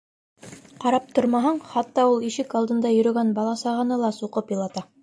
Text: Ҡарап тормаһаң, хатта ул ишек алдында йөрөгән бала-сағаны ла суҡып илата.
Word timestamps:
Ҡарап 0.85 1.11
тормаһаң, 1.19 1.61
хатта 1.75 2.07
ул 2.15 2.27
ишек 2.33 2.59
алдында 2.63 2.95
йөрөгән 2.99 3.35
бала-сағаны 3.41 4.05
ла 4.07 4.15
суҡып 4.23 4.57
илата. 4.59 4.91